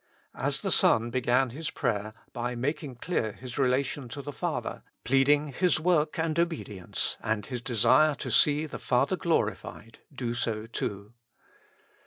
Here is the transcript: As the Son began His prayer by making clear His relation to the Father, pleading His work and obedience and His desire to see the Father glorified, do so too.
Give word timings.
As 0.33 0.63
the 0.63 0.71
Son 0.71 1.11
began 1.11 1.51
His 1.51 1.69
prayer 1.69 2.15
by 2.33 2.55
making 2.55 2.95
clear 2.95 3.33
His 3.33 3.59
relation 3.59 4.09
to 4.09 4.23
the 4.23 4.33
Father, 4.33 4.81
pleading 5.03 5.49
His 5.49 5.79
work 5.79 6.17
and 6.17 6.39
obedience 6.39 7.17
and 7.21 7.45
His 7.45 7.61
desire 7.61 8.15
to 8.15 8.31
see 8.31 8.65
the 8.65 8.79
Father 8.79 9.15
glorified, 9.15 9.99
do 10.11 10.33
so 10.33 10.65
too. 10.65 11.13